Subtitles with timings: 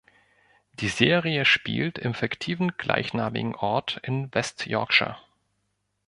[0.79, 5.17] Die Serie spielt im fiktiven gleichnamigen Ort in West Yorkshire.